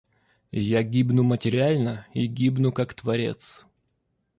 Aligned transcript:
Я 0.63 0.81
гибну 0.81 1.21
материально 1.21 2.07
и 2.15 2.25
гибну 2.25 2.71
как 2.71 2.95
творец. 2.95 3.67